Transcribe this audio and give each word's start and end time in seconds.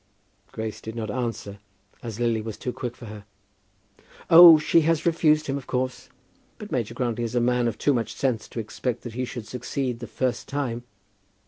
Grace 0.51 0.81
did 0.81 0.95
not 0.95 1.11
answer, 1.11 1.59
as 2.01 2.19
Lily 2.19 2.41
was 2.41 2.57
too 2.57 2.73
quick 2.73 2.95
for 2.95 3.05
her. 3.05 3.23
"Oh, 4.31 4.57
she 4.57 4.81
has 4.81 5.05
refused 5.05 5.45
him, 5.45 5.59
of 5.59 5.67
course. 5.67 6.09
But 6.57 6.71
Major 6.71 6.95
Grantly 6.95 7.23
is 7.23 7.35
a 7.35 7.39
man 7.39 7.67
of 7.67 7.77
too 7.77 7.93
much 7.93 8.15
sense 8.15 8.47
to 8.47 8.59
expect 8.59 9.03
that 9.03 9.13
he 9.13 9.25
should 9.25 9.45
succeed 9.45 9.99
the 9.99 10.07
first 10.07 10.47
time. 10.49 10.85